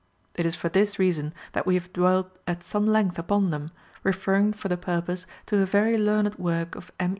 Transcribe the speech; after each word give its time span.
It 0.33 0.47
is 0.47 0.55
for 0.55 0.67
this 0.67 0.97
reason 0.97 1.31
that 1.51 1.67
we 1.67 1.75
have 1.75 1.93
dwelt 1.93 2.35
at 2.47 2.63
some 2.63 2.87
length 2.87 3.19
upon 3.19 3.51
them, 3.51 3.69
referring 4.01 4.51
for 4.51 4.67
the 4.67 4.75
purpose 4.75 5.27
to 5.45 5.59
a 5.59 5.65
very 5.67 5.95
learned 5.95 6.39
work 6.39 6.73
of 6.73 6.91
M. 6.99 7.09